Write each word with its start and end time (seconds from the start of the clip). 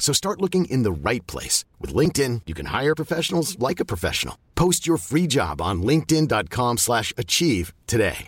So 0.00 0.12
start 0.12 0.40
looking 0.40 0.64
in 0.64 0.82
the 0.82 0.90
right 0.90 1.24
place. 1.28 1.64
With 1.78 1.94
LinkedIn, 1.94 2.42
you 2.46 2.54
can 2.54 2.66
hire 2.66 2.96
professionals 2.96 3.56
like 3.60 3.78
a 3.78 3.84
professional. 3.84 4.36
Post 4.56 4.88
your 4.88 4.96
free 4.96 5.28
job 5.28 5.60
on 5.60 5.82
linkedin.com 5.82 6.78
slash 6.78 7.12
achieve 7.16 7.72
today. 7.86 8.26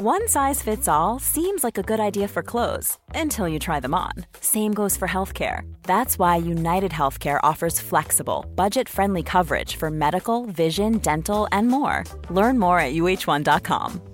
One 0.00 0.26
size 0.26 0.60
fits 0.60 0.88
all 0.88 1.20
seems 1.20 1.62
like 1.62 1.78
a 1.78 1.82
good 1.84 2.00
idea 2.00 2.26
for 2.26 2.42
clothes 2.42 2.98
until 3.14 3.46
you 3.48 3.60
try 3.60 3.78
them 3.78 3.94
on. 3.94 4.10
Same 4.40 4.74
goes 4.74 4.96
for 4.96 5.06
healthcare. 5.06 5.60
That's 5.84 6.18
why 6.18 6.34
United 6.36 6.90
Healthcare 6.90 7.38
offers 7.44 7.78
flexible, 7.78 8.44
budget-friendly 8.56 9.22
coverage 9.22 9.76
for 9.76 9.90
medical, 9.92 10.46
vision, 10.46 10.98
dental, 10.98 11.46
and 11.52 11.68
more. 11.68 12.02
Learn 12.28 12.58
more 12.58 12.80
at 12.80 12.92
uh1.com. 12.92 14.13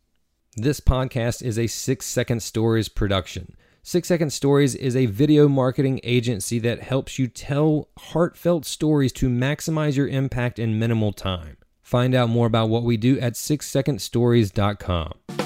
This 0.57 0.81
podcast 0.81 1.41
is 1.41 1.57
a 1.57 1.67
Six 1.67 2.05
Second 2.05 2.43
Stories 2.43 2.89
production. 2.89 3.55
Six 3.83 4.09
Second 4.09 4.33
Stories 4.33 4.75
is 4.75 4.97
a 4.97 5.05
video 5.05 5.47
marketing 5.47 6.01
agency 6.03 6.59
that 6.59 6.81
helps 6.81 7.17
you 7.17 7.29
tell 7.29 7.87
heartfelt 7.97 8.65
stories 8.65 9.13
to 9.13 9.29
maximize 9.29 9.95
your 9.95 10.09
impact 10.09 10.59
in 10.59 10.77
minimal 10.77 11.13
time. 11.13 11.55
Find 11.81 12.13
out 12.13 12.27
more 12.27 12.47
about 12.47 12.67
what 12.67 12.83
we 12.83 12.97
do 12.97 13.17
at 13.21 13.35
sixsecondstories.com. 13.35 15.40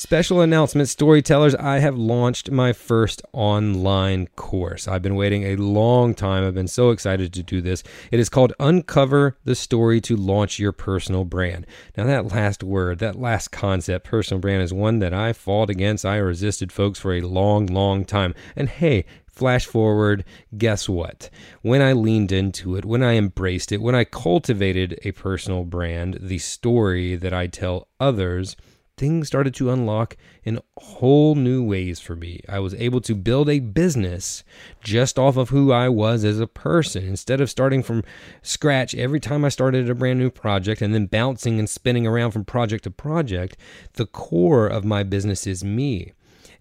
Special 0.00 0.40
announcement, 0.40 0.88
storytellers. 0.88 1.54
I 1.54 1.80
have 1.80 1.94
launched 1.94 2.50
my 2.50 2.72
first 2.72 3.20
online 3.34 4.28
course. 4.28 4.88
I've 4.88 5.02
been 5.02 5.14
waiting 5.14 5.42
a 5.44 5.56
long 5.56 6.14
time. 6.14 6.42
I've 6.42 6.54
been 6.54 6.68
so 6.68 6.88
excited 6.88 7.34
to 7.34 7.42
do 7.42 7.60
this. 7.60 7.82
It 8.10 8.18
is 8.18 8.30
called 8.30 8.54
Uncover 8.58 9.36
the 9.44 9.54
Story 9.54 10.00
to 10.00 10.16
Launch 10.16 10.58
Your 10.58 10.72
Personal 10.72 11.26
Brand. 11.26 11.66
Now, 11.98 12.04
that 12.04 12.32
last 12.32 12.62
word, 12.62 12.98
that 13.00 13.20
last 13.20 13.48
concept, 13.48 14.06
personal 14.06 14.40
brand, 14.40 14.62
is 14.62 14.72
one 14.72 15.00
that 15.00 15.12
I 15.12 15.34
fought 15.34 15.68
against. 15.68 16.06
I 16.06 16.16
resisted 16.16 16.72
folks 16.72 16.98
for 16.98 17.12
a 17.12 17.20
long, 17.20 17.66
long 17.66 18.06
time. 18.06 18.34
And 18.56 18.70
hey, 18.70 19.04
Flash 19.30 19.64
forward, 19.64 20.24
guess 20.58 20.88
what? 20.88 21.30
When 21.62 21.80
I 21.80 21.92
leaned 21.92 22.32
into 22.32 22.74
it, 22.74 22.84
when 22.84 23.02
I 23.02 23.14
embraced 23.14 23.70
it, 23.70 23.80
when 23.80 23.94
I 23.94 24.04
cultivated 24.04 24.98
a 25.04 25.12
personal 25.12 25.64
brand, 25.64 26.18
the 26.20 26.38
story 26.38 27.16
that 27.16 27.32
I 27.32 27.46
tell 27.46 27.88
others, 28.00 28.56
things 29.00 29.26
started 29.26 29.54
to 29.54 29.70
unlock 29.70 30.14
in 30.44 30.60
whole 30.76 31.34
new 31.34 31.64
ways 31.64 31.98
for 31.98 32.14
me. 32.14 32.42
I 32.46 32.58
was 32.58 32.74
able 32.74 33.00
to 33.00 33.14
build 33.14 33.48
a 33.48 33.58
business 33.58 34.44
just 34.84 35.18
off 35.18 35.38
of 35.38 35.48
who 35.48 35.72
I 35.72 35.88
was 35.88 36.22
as 36.22 36.38
a 36.38 36.46
person 36.46 37.04
instead 37.04 37.40
of 37.40 37.48
starting 37.48 37.82
from 37.82 38.04
scratch 38.42 38.94
every 38.94 39.18
time 39.18 39.42
I 39.42 39.48
started 39.48 39.88
a 39.88 39.94
brand 39.94 40.18
new 40.18 40.28
project 40.28 40.82
and 40.82 40.92
then 40.92 41.06
bouncing 41.06 41.58
and 41.58 41.68
spinning 41.68 42.06
around 42.06 42.32
from 42.32 42.44
project 42.44 42.84
to 42.84 42.90
project. 42.90 43.56
The 43.94 44.04
core 44.04 44.66
of 44.66 44.84
my 44.84 45.02
business 45.02 45.46
is 45.46 45.64
me 45.64 46.12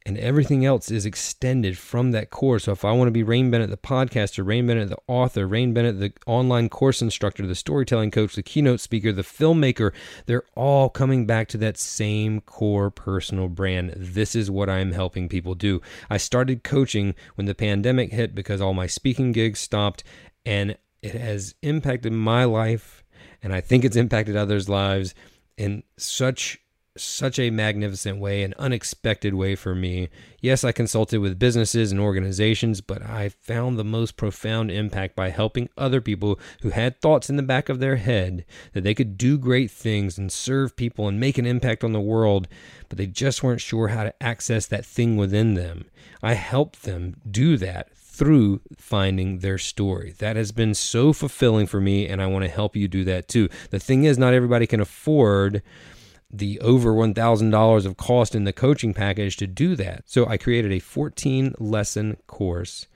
and 0.05 0.17
everything 0.17 0.65
else 0.65 0.89
is 0.89 1.05
extended 1.05 1.77
from 1.77 2.11
that 2.11 2.29
core. 2.29 2.59
So 2.59 2.71
if 2.71 2.85
I 2.85 2.91
want 2.91 3.07
to 3.07 3.11
be 3.11 3.23
Rain 3.23 3.51
Bennett, 3.51 3.69
the 3.69 3.77
podcaster, 3.77 4.45
Rain 4.45 4.67
Bennett, 4.67 4.89
the 4.89 4.97
author, 5.07 5.47
Rain 5.47 5.73
Bennett, 5.73 5.99
the 5.99 6.13
online 6.25 6.69
course 6.69 7.01
instructor, 7.01 7.45
the 7.45 7.55
storytelling 7.55 8.11
coach, 8.11 8.35
the 8.35 8.43
keynote 8.43 8.79
speaker, 8.79 9.11
the 9.11 9.21
filmmaker, 9.21 9.91
they're 10.25 10.45
all 10.55 10.89
coming 10.89 11.25
back 11.25 11.47
to 11.49 11.57
that 11.57 11.77
same 11.77 12.41
core 12.41 12.89
personal 12.89 13.47
brand. 13.47 13.93
This 13.95 14.35
is 14.35 14.49
what 14.49 14.69
I'm 14.69 14.91
helping 14.91 15.29
people 15.29 15.55
do. 15.55 15.81
I 16.09 16.17
started 16.17 16.63
coaching 16.63 17.15
when 17.35 17.45
the 17.45 17.55
pandemic 17.55 18.11
hit 18.11 18.33
because 18.33 18.61
all 18.61 18.73
my 18.73 18.87
speaking 18.87 19.31
gigs 19.31 19.59
stopped, 19.59 20.03
and 20.45 20.77
it 21.01 21.15
has 21.15 21.55
impacted 21.61 22.13
my 22.13 22.43
life, 22.45 23.03
and 23.41 23.53
I 23.53 23.61
think 23.61 23.85
it's 23.85 23.95
impacted 23.95 24.35
others' 24.35 24.69
lives 24.69 25.13
in 25.57 25.83
such 25.97 26.59
such 26.97 27.39
a 27.39 27.49
magnificent 27.49 28.19
way, 28.19 28.43
an 28.43 28.53
unexpected 28.57 29.33
way 29.33 29.55
for 29.55 29.75
me. 29.75 30.09
Yes, 30.41 30.63
I 30.63 30.71
consulted 30.71 31.19
with 31.19 31.39
businesses 31.39 31.91
and 31.91 31.99
organizations, 31.99 32.81
but 32.81 33.01
I 33.01 33.29
found 33.29 33.77
the 33.77 33.83
most 33.83 34.17
profound 34.17 34.71
impact 34.71 35.15
by 35.15 35.29
helping 35.29 35.69
other 35.77 36.01
people 36.01 36.39
who 36.61 36.69
had 36.69 36.99
thoughts 36.99 37.29
in 37.29 37.35
the 37.35 37.43
back 37.43 37.69
of 37.69 37.79
their 37.79 37.97
head 37.97 38.45
that 38.73 38.83
they 38.83 38.93
could 38.93 39.17
do 39.17 39.37
great 39.37 39.71
things 39.71 40.17
and 40.17 40.31
serve 40.31 40.75
people 40.75 41.07
and 41.07 41.19
make 41.19 41.37
an 41.37 41.45
impact 41.45 41.83
on 41.83 41.93
the 41.93 42.01
world, 42.01 42.47
but 42.87 42.97
they 42.97 43.07
just 43.07 43.43
weren't 43.43 43.61
sure 43.61 43.89
how 43.89 44.03
to 44.03 44.23
access 44.23 44.65
that 44.67 44.85
thing 44.85 45.15
within 45.17 45.53
them. 45.53 45.85
I 46.21 46.33
helped 46.33 46.83
them 46.83 47.15
do 47.29 47.57
that 47.57 47.89
through 47.95 48.59
finding 48.77 49.39
their 49.39 49.57
story. 49.57 50.13
That 50.19 50.35
has 50.35 50.51
been 50.51 50.73
so 50.73 51.13
fulfilling 51.13 51.67
for 51.67 51.79
me, 51.79 52.05
and 52.05 52.21
I 52.21 52.27
want 52.27 52.43
to 52.43 52.51
help 52.51 52.75
you 52.75 52.89
do 52.89 53.05
that 53.05 53.29
too. 53.29 53.47
The 53.69 53.79
thing 53.79 54.03
is, 54.03 54.17
not 54.17 54.33
everybody 54.33 54.67
can 54.67 54.81
afford 54.81 55.61
the 56.31 56.59
over 56.59 56.91
$1,000 56.93 57.85
of 57.85 57.97
cost 57.97 58.35
in 58.35 58.43
the 58.43 58.53
coaching 58.53 58.93
package 58.93 59.37
to 59.37 59.47
do 59.47 59.75
that. 59.75 60.03
So 60.05 60.25
I 60.27 60.37
created 60.37 60.71
a 60.71 60.79
14 60.79 61.55
lesson 61.57 62.17
course 62.27 62.87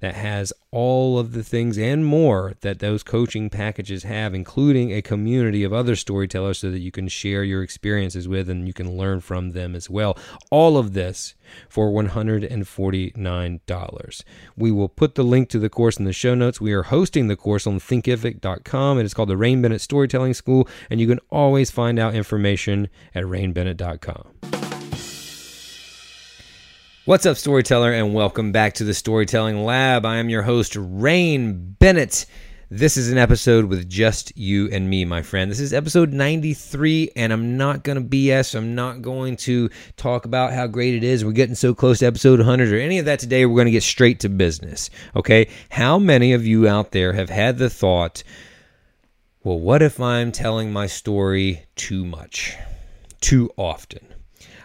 that 0.00 0.14
has 0.14 0.52
all 0.70 1.18
of 1.18 1.32
the 1.32 1.42
things 1.42 1.78
and 1.78 2.04
more 2.04 2.52
that 2.60 2.78
those 2.78 3.02
coaching 3.02 3.50
packages 3.50 4.04
have, 4.04 4.32
including 4.34 4.92
a 4.92 5.02
community 5.02 5.64
of 5.64 5.72
other 5.72 5.96
storytellers 5.96 6.58
so 6.58 6.70
that 6.70 6.80
you 6.80 6.90
can 6.90 7.08
share 7.08 7.42
your 7.42 7.62
experiences 7.62 8.28
with 8.28 8.50
and 8.50 8.66
you 8.66 8.74
can 8.74 8.96
learn 8.96 9.20
from 9.20 9.52
them 9.52 9.74
as 9.74 9.88
well. 9.88 10.18
All 10.50 10.76
of 10.76 10.92
this 10.92 11.34
for 11.68 11.90
$149. 11.90 14.22
We 14.56 14.70
will 14.70 14.88
put 14.88 15.14
the 15.14 15.24
link 15.24 15.48
to 15.50 15.58
the 15.58 15.70
course 15.70 15.96
in 15.96 16.04
the 16.04 16.12
show 16.12 16.34
notes. 16.34 16.60
We 16.60 16.72
are 16.72 16.82
hosting 16.84 17.28
the 17.28 17.36
course 17.36 17.66
on 17.66 17.80
thinkific.com. 17.80 18.98
It 18.98 19.04
is 19.04 19.14
called 19.14 19.30
the 19.30 19.36
Rain 19.36 19.62
Bennett 19.62 19.80
Storytelling 19.80 20.34
School, 20.34 20.68
and 20.90 21.00
you 21.00 21.06
can 21.06 21.20
always 21.30 21.70
find 21.70 21.98
out 21.98 22.14
information 22.14 22.88
at 23.14 23.24
rainbennett.com. 23.24 24.67
What's 27.08 27.24
up, 27.24 27.38
storyteller, 27.38 27.90
and 27.90 28.12
welcome 28.12 28.52
back 28.52 28.74
to 28.74 28.84
the 28.84 28.92
Storytelling 28.92 29.64
Lab. 29.64 30.04
I 30.04 30.18
am 30.18 30.28
your 30.28 30.42
host, 30.42 30.76
Rain 30.78 31.74
Bennett. 31.78 32.26
This 32.68 32.98
is 32.98 33.10
an 33.10 33.16
episode 33.16 33.64
with 33.64 33.88
just 33.88 34.36
you 34.36 34.68
and 34.70 34.90
me, 34.90 35.06
my 35.06 35.22
friend. 35.22 35.50
This 35.50 35.58
is 35.58 35.72
episode 35.72 36.12
93, 36.12 37.12
and 37.16 37.32
I'm 37.32 37.56
not 37.56 37.82
going 37.82 37.96
to 37.96 38.06
BS. 38.06 38.54
I'm 38.54 38.74
not 38.74 39.00
going 39.00 39.38
to 39.38 39.70
talk 39.96 40.26
about 40.26 40.52
how 40.52 40.66
great 40.66 40.96
it 40.96 41.02
is. 41.02 41.24
We're 41.24 41.32
getting 41.32 41.54
so 41.54 41.74
close 41.74 42.00
to 42.00 42.06
episode 42.06 42.40
100 42.40 42.74
or 42.74 42.78
any 42.78 42.98
of 42.98 43.06
that 43.06 43.20
today. 43.20 43.46
We're 43.46 43.56
going 43.56 43.64
to 43.64 43.72
get 43.72 43.84
straight 43.84 44.20
to 44.20 44.28
business. 44.28 44.90
Okay? 45.16 45.48
How 45.70 45.98
many 45.98 46.34
of 46.34 46.46
you 46.46 46.68
out 46.68 46.92
there 46.92 47.14
have 47.14 47.30
had 47.30 47.56
the 47.56 47.70
thought, 47.70 48.22
well, 49.42 49.58
what 49.58 49.80
if 49.80 49.98
I'm 49.98 50.30
telling 50.30 50.74
my 50.74 50.86
story 50.86 51.64
too 51.74 52.04
much, 52.04 52.54
too 53.22 53.50
often? 53.56 54.17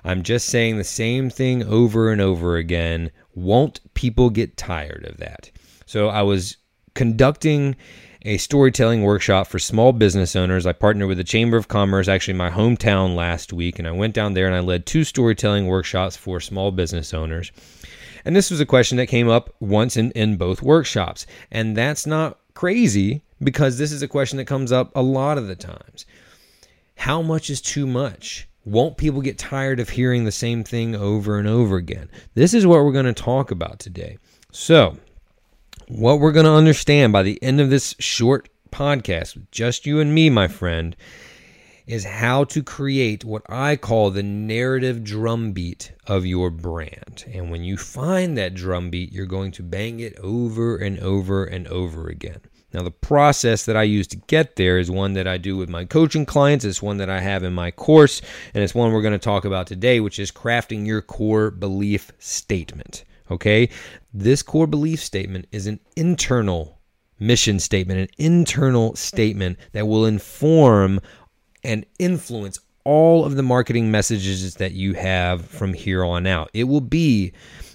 I'm 0.03 0.23
just 0.23 0.47
saying 0.47 0.77
the 0.77 0.83
same 0.83 1.29
thing 1.29 1.63
over 1.63 2.11
and 2.11 2.21
over 2.21 2.57
again. 2.57 3.11
Won't 3.35 3.79
people 3.93 4.29
get 4.29 4.57
tired 4.57 5.05
of 5.05 5.17
that? 5.17 5.49
So 5.85 6.09
I 6.09 6.21
was 6.21 6.57
conducting 6.93 7.75
a 8.23 8.37
storytelling 8.37 9.03
workshop 9.03 9.47
for 9.47 9.59
small 9.59 9.91
business 9.91 10.35
owners. 10.35 10.65
I 10.65 10.73
partnered 10.73 11.09
with 11.09 11.17
the 11.17 11.23
Chamber 11.23 11.57
of 11.57 11.67
Commerce, 11.67 12.07
actually 12.07 12.35
my 12.35 12.49
hometown 12.49 13.15
last 13.15 13.51
week, 13.51 13.79
and 13.79 13.87
I 13.87 13.91
went 13.91 14.13
down 14.13 14.33
there 14.33 14.45
and 14.45 14.55
I 14.55 14.59
led 14.59 14.85
two 14.85 15.03
storytelling 15.03 15.67
workshops 15.67 16.15
for 16.15 16.39
small 16.39 16.71
business 16.71 17.13
owners. 17.13 17.51
And 18.25 18.35
this 18.35 18.49
was 18.49 18.61
a 18.61 18.65
question 18.65 18.97
that 18.97 19.07
came 19.07 19.29
up 19.29 19.53
once 19.59 19.97
in, 19.97 20.11
in 20.11 20.37
both 20.37 20.61
workshops. 20.61 21.25
And 21.51 21.75
that's 21.75 22.05
not 22.05 22.39
crazy 22.53 23.23
because 23.41 23.77
this 23.77 23.91
is 23.91 24.01
a 24.01 24.07
question 24.07 24.37
that 24.37 24.45
comes 24.45 24.71
up 24.71 24.91
a 24.95 25.01
lot 25.01 25.37
of 25.37 25.47
the 25.47 25.55
times. 25.55 26.05
How 26.95 27.21
much 27.21 27.49
is 27.49 27.59
too 27.59 27.85
much? 27.85 28.47
Won't 28.65 28.97
people 28.97 29.21
get 29.21 29.37
tired 29.37 29.79
of 29.79 29.89
hearing 29.89 30.23
the 30.23 30.31
same 30.31 30.63
thing 30.63 30.95
over 30.95 31.37
and 31.37 31.47
over 31.47 31.75
again? 31.75 32.09
This 32.33 32.53
is 32.53 32.65
what 32.65 32.83
we're 32.83 32.93
going 32.93 33.05
to 33.05 33.13
talk 33.13 33.51
about 33.51 33.79
today. 33.79 34.17
So, 34.51 34.97
what 35.89 36.19
we're 36.19 36.31
going 36.31 36.45
to 36.45 36.51
understand 36.51 37.11
by 37.11 37.23
the 37.23 37.41
end 37.43 37.59
of 37.59 37.69
this 37.69 37.93
short 37.99 38.47
podcast, 38.71 39.35
with 39.35 39.51
just 39.51 39.85
you 39.85 39.99
and 39.99 40.15
me, 40.15 40.29
my 40.29 40.47
friend, 40.47 40.95
is 41.85 42.05
how 42.05 42.45
to 42.45 42.63
create 42.63 43.25
what 43.25 43.43
I 43.49 43.75
call 43.75 44.09
the 44.09 44.23
narrative 44.23 45.03
drumbeat 45.03 45.91
of 46.07 46.25
your 46.25 46.49
brand. 46.49 47.25
And 47.33 47.51
when 47.51 47.63
you 47.63 47.75
find 47.75 48.37
that 48.37 48.53
drumbeat, 48.53 49.11
you're 49.11 49.25
going 49.25 49.51
to 49.53 49.63
bang 49.63 49.99
it 49.99 50.17
over 50.19 50.77
and 50.77 50.99
over 50.99 51.43
and 51.43 51.67
over 51.67 52.07
again. 52.07 52.39
Now, 52.73 52.81
the 52.81 52.91
process 52.91 53.65
that 53.65 53.77
I 53.77 53.83
use 53.83 54.07
to 54.07 54.17
get 54.17 54.55
there 54.55 54.79
is 54.79 54.89
one 54.89 55.13
that 55.13 55.27
I 55.27 55.37
do 55.37 55.55
with 55.57 55.69
my 55.69 55.85
coaching 55.85 56.25
clients. 56.25 56.65
It's 56.65 56.81
one 56.81 56.97
that 56.97 57.09
I 57.09 57.19
have 57.19 57.43
in 57.43 57.53
my 57.53 57.71
course, 57.71 58.21
and 58.53 58.63
it's 58.63 58.73
one 58.73 58.91
we're 58.91 59.01
going 59.01 59.13
to 59.13 59.19
talk 59.19 59.45
about 59.45 59.67
today, 59.67 59.99
which 59.99 60.19
is 60.19 60.31
crafting 60.31 60.85
your 60.87 61.01
core 61.01 61.51
belief 61.51 62.11
statement. 62.19 63.03
Okay? 63.29 63.69
This 64.13 64.41
core 64.41 64.67
belief 64.67 65.01
statement 65.01 65.47
is 65.51 65.67
an 65.67 65.79
internal 65.95 66.79
mission 67.19 67.59
statement, 67.59 67.99
an 67.99 68.07
internal 68.17 68.95
statement 68.95 69.57
that 69.71 69.87
will 69.87 70.05
inform 70.05 70.99
and 71.63 71.85
influence 71.99 72.59
all 72.85 73.23
of 73.23 73.35
the 73.35 73.43
marketing 73.43 73.91
messages 73.91 74.55
that 74.55 74.73
you 74.73 74.93
have 74.93 75.45
from 75.45 75.73
here 75.73 76.03
on 76.03 76.27
out. 76.27 76.49
It 76.53 76.65
will 76.65 76.81
be 76.81 77.31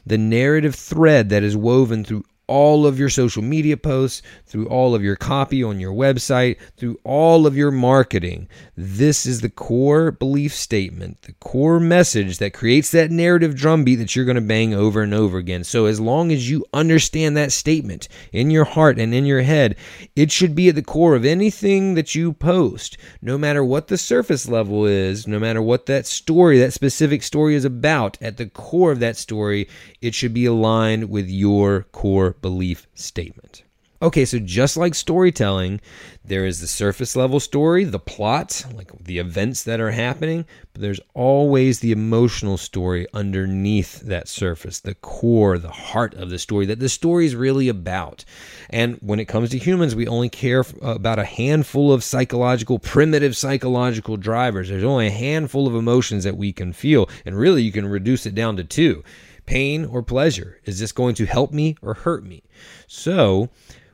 the 0.06 0.18
narrative 0.18 0.74
thread 0.74 1.30
that 1.30 1.42
is 1.42 1.56
woven 1.56 2.04
through 2.04 2.24
all 2.48 2.86
of 2.86 2.98
your 2.98 3.10
social 3.10 3.42
media 3.42 3.76
posts, 3.76 4.22
through 4.46 4.66
all 4.66 4.94
of 4.94 5.02
your 5.02 5.16
copy 5.16 5.62
on 5.62 5.78
your 5.78 5.92
website, 5.92 6.56
through 6.76 6.98
all 7.04 7.46
of 7.46 7.56
your 7.56 7.70
marketing. 7.70 8.48
This 8.76 9.26
is 9.26 9.40
the 9.40 9.50
core 9.50 10.10
belief 10.10 10.54
statement, 10.54 11.22
the 11.22 11.34
core 11.34 11.78
message 11.78 12.38
that 12.38 12.54
creates 12.54 12.90
that 12.90 13.10
narrative 13.10 13.54
drumbeat 13.54 13.98
that 13.98 14.16
you're 14.16 14.24
going 14.24 14.34
to 14.36 14.40
bang 14.40 14.74
over 14.74 15.02
and 15.02 15.14
over 15.14 15.38
again. 15.38 15.62
So, 15.62 15.84
as 15.84 16.00
long 16.00 16.32
as 16.32 16.50
you 16.50 16.64
understand 16.72 17.36
that 17.36 17.52
statement 17.52 18.08
in 18.32 18.50
your 18.50 18.64
heart 18.64 18.98
and 18.98 19.14
in 19.14 19.26
your 19.26 19.42
head, 19.42 19.76
it 20.16 20.32
should 20.32 20.54
be 20.54 20.68
at 20.68 20.74
the 20.74 20.82
core 20.82 21.14
of 21.14 21.24
anything 21.24 21.94
that 21.94 22.14
you 22.14 22.32
post, 22.32 22.96
no 23.20 23.36
matter 23.36 23.62
what 23.64 23.88
the 23.88 23.98
surface 23.98 24.48
level 24.48 24.86
is, 24.86 25.26
no 25.26 25.38
matter 25.38 25.60
what 25.60 25.86
that 25.86 26.06
story, 26.06 26.58
that 26.58 26.72
specific 26.72 27.22
story 27.22 27.54
is 27.54 27.64
about. 27.64 28.16
At 28.22 28.38
the 28.38 28.46
core 28.46 28.92
of 28.92 29.00
that 29.00 29.16
story, 29.16 29.68
it 30.00 30.14
should 30.14 30.32
be 30.32 30.46
aligned 30.46 31.10
with 31.10 31.28
your 31.28 31.82
core 31.92 32.32
belief 32.40 32.86
statement. 32.94 33.62
Okay, 34.00 34.24
so 34.24 34.38
just 34.38 34.76
like 34.76 34.94
storytelling, 34.94 35.80
there 36.24 36.46
is 36.46 36.60
the 36.60 36.68
surface 36.68 37.16
level 37.16 37.40
story, 37.40 37.82
the 37.82 37.98
plot, 37.98 38.64
like 38.72 38.92
the 38.96 39.18
events 39.18 39.64
that 39.64 39.80
are 39.80 39.90
happening, 39.90 40.44
but 40.72 40.82
there's 40.82 41.00
always 41.14 41.80
the 41.80 41.90
emotional 41.90 42.56
story 42.56 43.08
underneath 43.12 44.02
that 44.02 44.28
surface, 44.28 44.78
the 44.78 44.94
core, 44.94 45.58
the 45.58 45.72
heart 45.72 46.14
of 46.14 46.30
the 46.30 46.38
story 46.38 46.64
that 46.66 46.78
the 46.78 46.88
story 46.88 47.26
is 47.26 47.34
really 47.34 47.68
about. 47.68 48.24
And 48.70 48.98
when 49.00 49.18
it 49.18 49.26
comes 49.26 49.50
to 49.50 49.58
humans, 49.58 49.96
we 49.96 50.06
only 50.06 50.28
care 50.28 50.60
uh, 50.60 50.94
about 50.94 51.18
a 51.18 51.24
handful 51.24 51.92
of 51.92 52.04
psychological, 52.04 52.78
primitive 52.78 53.36
psychological 53.36 54.16
drivers. 54.16 54.68
There's 54.68 54.84
only 54.84 55.08
a 55.08 55.10
handful 55.10 55.66
of 55.66 55.74
emotions 55.74 56.22
that 56.22 56.36
we 56.36 56.52
can 56.52 56.72
feel, 56.72 57.10
and 57.26 57.36
really 57.36 57.62
you 57.62 57.72
can 57.72 57.88
reduce 57.88 58.26
it 58.26 58.36
down 58.36 58.56
to 58.58 58.64
two 58.64 59.02
pain 59.48 59.86
or 59.86 60.02
pleasure? 60.02 60.60
Is 60.64 60.78
this 60.78 60.92
going 60.92 61.14
to 61.14 61.24
help 61.24 61.52
me 61.52 61.74
or 61.80 61.94
hurt 61.94 62.22
me? 62.22 62.42
So, 62.86 63.48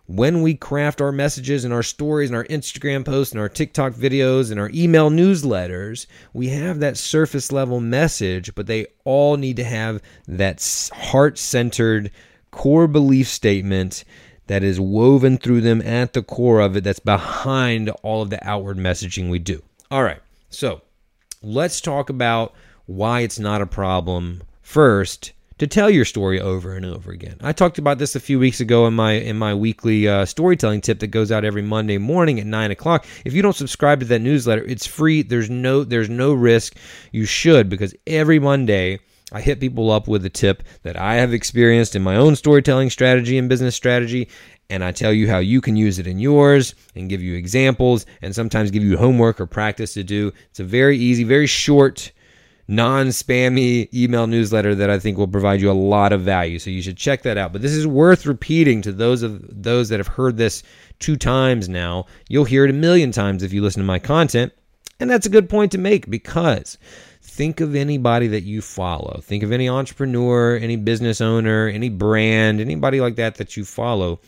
when 0.06 0.42
we 0.42 0.54
craft 0.54 1.00
our 1.00 1.12
messages 1.12 1.64
and 1.64 1.72
our 1.72 1.84
stories 1.84 2.28
and 2.28 2.36
our 2.36 2.44
Instagram 2.46 3.04
posts 3.04 3.32
and 3.32 3.40
our 3.40 3.48
TikTok 3.48 3.94
videos 3.94 4.50
and 4.50 4.58
our 4.58 4.68
email 4.74 5.10
newsletters, 5.10 6.06
we 6.32 6.48
have 6.48 6.80
that 6.80 6.96
surface 6.96 7.52
level 7.52 7.80
message, 7.80 8.54
but 8.56 8.66
they 8.66 8.86
all 9.04 9.36
need 9.36 9.56
to 9.56 9.64
have 9.64 10.02
that 10.26 10.90
heart 10.92 11.38
centered 11.38 12.10
core 12.50 12.88
belief 12.88 13.28
statement 13.28 14.04
that 14.48 14.64
is 14.64 14.80
woven 14.80 15.38
through 15.38 15.60
them 15.60 15.80
at 15.82 16.14
the 16.14 16.22
core 16.22 16.60
of 16.60 16.76
it, 16.76 16.84
that's 16.84 16.98
behind 16.98 17.88
all 18.02 18.22
of 18.22 18.30
the 18.30 18.46
outward 18.46 18.76
messaging 18.76 19.30
we 19.30 19.38
do. 19.38 19.62
All 19.90 20.02
right, 20.02 20.20
so 20.50 20.82
let's 21.42 21.80
talk 21.80 22.10
about 22.10 22.52
why 22.86 23.20
it's 23.20 23.38
not 23.38 23.62
a 23.62 23.66
problem 23.66 24.42
first 24.60 25.32
to 25.58 25.66
tell 25.66 25.88
your 25.88 26.04
story 26.04 26.40
over 26.40 26.74
and 26.74 26.84
over 26.84 27.12
again. 27.12 27.36
I 27.40 27.52
talked 27.52 27.78
about 27.78 27.98
this 27.98 28.16
a 28.16 28.20
few 28.20 28.38
weeks 28.38 28.60
ago 28.60 28.86
in 28.86 28.94
my 28.94 29.12
in 29.12 29.36
my 29.36 29.54
weekly 29.54 30.08
uh, 30.08 30.24
storytelling 30.24 30.80
tip 30.80 30.98
that 31.00 31.08
goes 31.08 31.30
out 31.30 31.44
every 31.44 31.62
Monday 31.62 31.98
morning 31.98 32.40
at 32.40 32.46
nine 32.46 32.70
o'clock. 32.70 33.06
If 33.24 33.34
you 33.34 33.42
don't 33.42 33.56
subscribe 33.56 34.00
to 34.00 34.06
that 34.06 34.20
newsletter, 34.20 34.64
it's 34.64 34.86
free. 34.86 35.22
There's 35.22 35.50
no 35.50 35.84
there's 35.84 36.10
no 36.10 36.32
risk. 36.32 36.76
You 37.12 37.24
should 37.24 37.68
because 37.68 37.94
every 38.06 38.38
Monday. 38.38 39.00
I 39.32 39.40
hit 39.40 39.58
people 39.58 39.90
up 39.90 40.06
with 40.06 40.24
a 40.26 40.30
tip 40.30 40.62
that 40.82 40.96
I 40.96 41.14
have 41.14 41.32
experienced 41.32 41.96
in 41.96 42.02
my 42.02 42.14
own 42.14 42.36
storytelling 42.36 42.90
strategy 42.90 43.36
and 43.36 43.48
business 43.48 43.74
strategy, 43.74 44.28
and 44.70 44.84
I 44.84 44.92
tell 44.92 45.12
you 45.12 45.28
how 45.28 45.38
you 45.38 45.60
can 45.60 45.76
use 45.76 45.98
it 45.98 46.06
in 46.06 46.20
yours 46.20 46.74
and 46.94 47.08
give 47.08 47.20
you 47.20 47.34
examples 47.34 48.06
and 48.22 48.34
sometimes 48.34 48.70
give 48.70 48.84
you 48.84 48.96
homework 48.96 49.40
or 49.40 49.46
practice 49.46 49.94
to 49.94 50.04
do. 50.04 50.30
It's 50.50 50.60
a 50.60 50.64
very 50.64 50.98
easy, 50.98 51.24
very 51.24 51.48
short 51.48 52.12
non 52.68 53.08
spammy 53.08 53.92
email 53.92 54.26
newsletter 54.26 54.74
that 54.74 54.90
I 54.90 54.98
think 54.98 55.18
will 55.18 55.28
provide 55.28 55.60
you 55.60 55.70
a 55.70 55.72
lot 55.72 56.12
of 56.12 56.22
value. 56.22 56.58
So 56.58 56.70
you 56.70 56.82
should 56.82 56.96
check 56.96 57.22
that 57.22 57.36
out. 57.36 57.52
But 57.52 57.62
this 57.62 57.72
is 57.72 57.86
worth 57.86 58.26
repeating 58.26 58.82
to 58.82 58.92
those 58.92 59.22
of 59.22 59.62
those 59.62 59.88
that 59.88 60.00
have 60.00 60.08
heard 60.08 60.36
this 60.36 60.62
two 60.98 61.16
times 61.16 61.68
now. 61.68 62.06
You'll 62.28 62.44
hear 62.44 62.64
it 62.64 62.70
a 62.70 62.74
million 62.74 63.12
times 63.12 63.42
if 63.42 63.52
you 63.52 63.62
listen 63.62 63.82
to 63.82 63.86
my 63.86 63.98
content. 63.98 64.52
And 65.00 65.10
that's 65.10 65.26
a 65.26 65.30
good 65.30 65.48
point 65.48 65.72
to 65.72 65.78
make 65.78 66.08
because 66.08 66.78
think 67.20 67.60
of 67.60 67.74
anybody 67.74 68.28
that 68.28 68.44
you 68.44 68.62
follow. 68.62 69.20
Think 69.22 69.42
of 69.42 69.50
any 69.50 69.68
entrepreneur, 69.68 70.56
any 70.56 70.76
business 70.76 71.20
owner, 71.20 71.68
any 71.68 71.88
brand, 71.88 72.60
anybody 72.60 73.00
like 73.00 73.16
that 73.16 73.34
that 73.36 73.56
you 73.56 73.64
follow. 73.64 74.20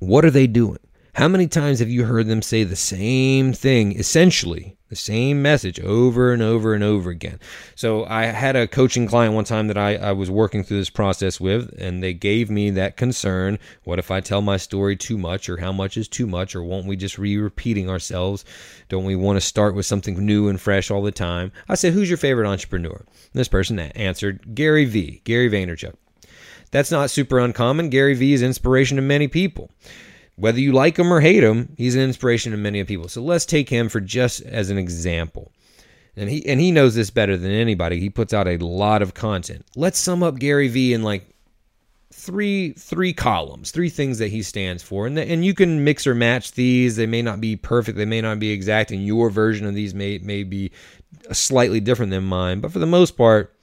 What 0.00 0.24
are 0.24 0.30
they 0.30 0.46
doing? 0.46 0.78
How 1.14 1.28
many 1.28 1.46
times 1.46 1.78
have 1.78 1.88
you 1.88 2.04
heard 2.04 2.26
them 2.26 2.42
say 2.42 2.64
the 2.64 2.76
same 2.76 3.52
thing, 3.52 3.98
essentially, 3.98 4.76
the 4.90 4.96
same 4.96 5.40
message 5.40 5.80
over 5.80 6.32
and 6.32 6.42
over 6.42 6.74
and 6.74 6.84
over 6.84 7.08
again? 7.08 7.40
So, 7.74 8.04
I 8.04 8.26
had 8.26 8.56
a 8.56 8.68
coaching 8.68 9.06
client 9.06 9.34
one 9.34 9.44
time 9.44 9.68
that 9.68 9.78
I, 9.78 9.96
I 9.96 10.12
was 10.12 10.30
working 10.30 10.62
through 10.62 10.78
this 10.78 10.90
process 10.90 11.40
with, 11.40 11.74
and 11.78 12.02
they 12.02 12.12
gave 12.12 12.50
me 12.50 12.68
that 12.70 12.98
concern. 12.98 13.58
What 13.84 13.98
if 13.98 14.10
I 14.10 14.20
tell 14.20 14.42
my 14.42 14.58
story 14.58 14.96
too 14.96 15.16
much, 15.16 15.48
or 15.48 15.56
how 15.56 15.72
much 15.72 15.96
is 15.96 16.08
too 16.08 16.26
much, 16.26 16.54
or 16.54 16.62
won't 16.62 16.86
we 16.86 16.96
just 16.96 17.16
re 17.16 17.38
repeating 17.38 17.88
ourselves? 17.88 18.44
Don't 18.90 19.04
we 19.04 19.16
want 19.16 19.36
to 19.36 19.40
start 19.40 19.74
with 19.74 19.86
something 19.86 20.24
new 20.24 20.48
and 20.48 20.60
fresh 20.60 20.90
all 20.90 21.02
the 21.02 21.10
time? 21.10 21.52
I 21.68 21.74
said, 21.74 21.92
Who's 21.92 22.10
your 22.10 22.18
favorite 22.18 22.48
entrepreneur? 22.48 22.96
And 22.96 23.40
this 23.40 23.48
person 23.48 23.78
answered, 23.78 24.54
Gary 24.54 24.84
Vee., 24.84 25.22
Gary 25.24 25.48
Vaynerchuk. 25.48 25.94
That's 26.70 26.90
not 26.90 27.10
super 27.10 27.38
uncommon. 27.38 27.90
Gary 27.90 28.14
Vee 28.14 28.32
is 28.32 28.42
inspiration 28.42 28.96
to 28.96 29.02
many 29.02 29.28
people. 29.28 29.70
Whether 30.40 30.60
you 30.60 30.72
like 30.72 30.98
him 30.98 31.12
or 31.12 31.20
hate 31.20 31.44
him, 31.44 31.74
he's 31.76 31.94
an 31.94 32.00
inspiration 32.00 32.52
to 32.52 32.58
many 32.58 32.82
people. 32.84 33.08
So 33.08 33.22
let's 33.22 33.44
take 33.44 33.68
him 33.68 33.88
for 33.90 34.00
just 34.00 34.40
as 34.42 34.70
an 34.70 34.78
example. 34.78 35.52
And 36.16 36.30
he 36.30 36.44
and 36.46 36.60
he 36.60 36.72
knows 36.72 36.94
this 36.94 37.10
better 37.10 37.36
than 37.36 37.52
anybody. 37.52 38.00
He 38.00 38.10
puts 38.10 38.32
out 38.32 38.48
a 38.48 38.56
lot 38.56 39.02
of 39.02 39.14
content. 39.14 39.64
Let's 39.76 39.98
sum 39.98 40.22
up 40.22 40.38
Gary 40.38 40.68
Vee 40.68 40.94
in 40.94 41.02
like 41.02 41.30
three 42.12 42.72
three 42.72 43.12
columns, 43.12 43.70
three 43.70 43.90
things 43.90 44.18
that 44.18 44.28
he 44.28 44.42
stands 44.42 44.82
for, 44.82 45.06
and 45.06 45.16
the, 45.16 45.22
and 45.22 45.44
you 45.44 45.54
can 45.54 45.84
mix 45.84 46.06
or 46.06 46.14
match 46.14 46.52
these. 46.52 46.96
They 46.96 47.06
may 47.06 47.22
not 47.22 47.40
be 47.40 47.56
perfect, 47.56 47.96
they 47.96 48.04
may 48.04 48.20
not 48.20 48.40
be 48.40 48.50
exact, 48.50 48.90
and 48.90 49.06
your 49.06 49.30
version 49.30 49.66
of 49.66 49.74
these 49.74 49.94
may 49.94 50.18
may 50.18 50.42
be 50.42 50.72
slightly 51.32 51.80
different 51.80 52.10
than 52.10 52.24
mine. 52.24 52.60
But 52.60 52.72
for 52.72 52.78
the 52.78 52.86
most 52.86 53.16
part, 53.16 53.54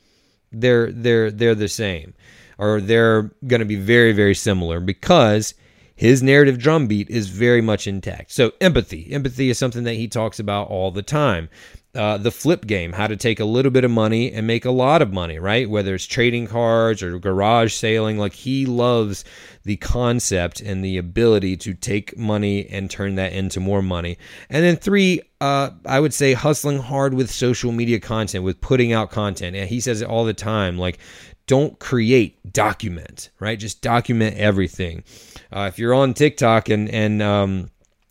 they're 0.52 0.92
they're 0.92 1.32
they're 1.32 1.56
the 1.56 1.68
same, 1.68 2.14
or 2.58 2.80
they're 2.82 3.24
going 3.46 3.60
to 3.60 3.66
be 3.66 3.76
very 3.76 4.14
very 4.14 4.36
similar 4.36 4.80
because 4.80 5.54
his 5.98 6.24
narrative 6.24 6.58
drumbeat 6.58 7.10
is 7.10 7.28
very 7.28 7.60
much 7.60 7.88
intact. 7.88 8.32
So 8.32 8.54
empathy, 8.62 9.12
empathy 9.12 9.50
is 9.50 9.58
something 9.58 9.84
that 9.84 9.96
he 9.96 10.08
talks 10.08 10.40
about 10.40 10.70
all 10.70 10.92
the 10.92 11.02
time 11.02 11.50
uh, 11.98 12.16
the 12.16 12.32
flip 12.32 12.68
game, 12.68 12.94
how 12.94 13.08
to 13.08 13.16
take 13.16 13.40
a 13.40 13.46
little 13.46 13.72
bit 13.72 13.84
of 13.84 13.90
money 13.90 14.32
and 14.32 14.46
make 14.46 14.66
a 14.66 14.72
lot 14.72 15.02
of 15.02 15.12
money, 15.12 15.40
right? 15.40 15.68
Whether 15.68 15.96
it's 15.96 16.06
trading 16.06 16.46
cards 16.46 17.02
or 17.02 17.18
garage 17.18 17.74
sailing, 17.74 18.20
like 18.20 18.34
he 18.34 18.68
loves 18.68 19.26
the 19.64 19.78
concept 19.78 20.62
and 20.62 20.86
the 20.86 20.98
ability 20.98 21.58
to 21.58 21.74
take 21.74 22.16
money 22.16 22.68
and 22.70 22.90
turn 22.90 23.16
that 23.16 23.34
into 23.34 23.60
more 23.60 23.82
money. 23.82 24.20
And 24.50 24.64
then 24.64 24.76
three, 24.76 25.22
uh, 25.42 25.72
I 25.86 26.00
would 26.00 26.14
say 26.14 26.34
hustling 26.34 26.80
hard 26.80 27.16
with 27.16 27.32
social 27.32 27.72
media 27.72 28.00
content, 28.00 28.44
with 28.44 28.62
putting 28.62 28.94
out 28.94 29.10
content. 29.10 29.56
And 29.56 29.68
he 29.68 29.80
says 29.80 30.02
it 30.02 30.08
all 30.08 30.24
the 30.24 30.36
time, 30.36 30.78
like 30.78 31.00
don't 31.48 31.80
create, 31.80 32.54
document, 32.54 33.30
right? 33.40 33.58
Just 33.58 33.82
document 33.82 34.38
everything. 34.38 35.04
Uh, 35.52 35.70
if 35.72 35.80
you're 35.80 35.94
on 35.94 36.14
TikTok 36.14 36.70
and 36.70 36.90
and 36.90 37.22
um, 37.22 37.70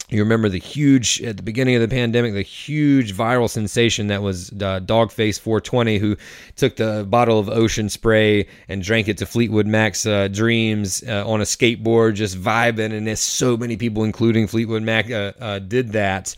you 0.09 0.23
remember 0.23 0.49
the 0.49 0.59
huge 0.59 1.21
at 1.23 1.37
the 1.37 1.43
beginning 1.43 1.75
of 1.75 1.81
the 1.81 1.88
pandemic 1.88 2.33
the 2.33 2.43
huge 2.43 3.12
viral 3.12 3.50
sensation 3.50 4.07
that 4.07 4.23
was 4.23 4.50
uh, 4.52 4.81
dogface 4.81 5.38
420 5.40 5.99
who 5.99 6.16
took 6.55 6.76
the 6.76 7.05
bottle 7.09 7.38
of 7.38 7.49
ocean 7.49 7.88
spray 7.88 8.47
and 8.69 8.83
drank 8.83 9.09
it 9.09 9.19
to 9.19 9.26
fleetwood 9.26 9.66
mac's 9.66 10.07
uh, 10.07 10.28
dreams 10.28 11.02
uh, 11.09 11.26
on 11.26 11.40
a 11.40 11.45
skateboard 11.45 12.14
just 12.14 12.40
vibing 12.40 12.93
and 12.97 13.19
so 13.19 13.57
many 13.57 13.76
people 13.76 14.05
including 14.05 14.47
fleetwood 14.47 14.83
mac 14.83 15.11
uh, 15.11 15.33
uh, 15.40 15.59
did 15.59 15.93
that 15.93 16.37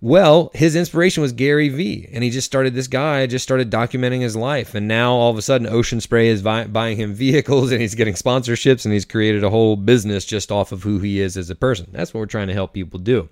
well, 0.00 0.50
his 0.54 0.76
inspiration 0.76 1.20
was 1.20 1.32
Gary 1.32 1.68
Vee, 1.68 2.08
and 2.12 2.24
he 2.24 2.30
just 2.30 2.46
started 2.46 2.74
this 2.74 2.88
guy 2.88 3.26
just 3.26 3.42
started 3.42 3.70
documenting 3.70 4.20
his 4.20 4.36
life, 4.36 4.74
and 4.74 4.88
now 4.88 5.12
all 5.12 5.30
of 5.30 5.38
a 5.38 5.42
sudden, 5.42 5.66
Ocean 5.66 6.00
Spray 6.00 6.28
is 6.28 6.40
vi- 6.40 6.66
buying 6.66 6.96
him 6.96 7.14
vehicles, 7.26 7.70
and 7.70 7.80
he's 7.80 7.94
getting 7.94 8.14
sponsorships, 8.14 8.84
and 8.84 8.94
he's 8.94 9.04
created 9.04 9.44
a 9.44 9.50
whole 9.50 9.76
business 9.76 10.24
just 10.24 10.50
off 10.50 10.72
of 10.72 10.82
who 10.82 10.98
he 10.98 11.20
is 11.20 11.36
as 11.36 11.50
a 11.50 11.54
person. 11.54 11.88
That's 11.92 12.14
what 12.14 12.20
we're 12.20 12.26
trying 12.26 12.48
to 12.48 12.54
help 12.54 12.72
people 12.72 12.98
do. 12.98 13.28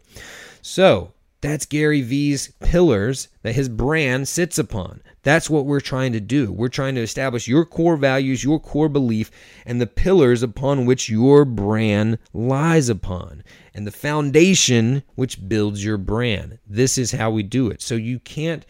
So 0.60 1.12
that's 1.40 1.66
Gary 1.66 2.00
Vee's 2.00 2.52
pillars 2.60 3.28
that 3.42 3.54
his 3.54 3.68
brand 3.68 4.26
sits 4.26 4.58
upon. 4.58 5.02
That's 5.22 5.48
what 5.48 5.66
we're 5.66 5.80
trying 5.80 6.12
to 6.14 6.20
do. 6.20 6.50
We're 6.50 6.68
trying 6.68 6.96
to 6.96 7.00
establish 7.02 7.46
your 7.46 7.64
core 7.64 7.96
values, 7.96 8.42
your 8.42 8.58
core 8.58 8.88
belief, 8.88 9.30
and 9.64 9.80
the 9.80 9.86
pillars 9.86 10.42
upon 10.42 10.84
which 10.84 11.08
your 11.08 11.44
brand 11.44 12.18
lies 12.32 12.88
upon 12.88 13.44
and 13.72 13.86
the 13.86 13.92
foundation 13.92 15.04
which 15.14 15.48
builds 15.48 15.84
your 15.84 15.98
brand. 15.98 16.58
This 16.66 16.98
is 16.98 17.12
how 17.12 17.30
we 17.30 17.44
do 17.44 17.68
it. 17.68 17.82
So 17.82 17.94
you 17.94 18.18
can't 18.18 18.66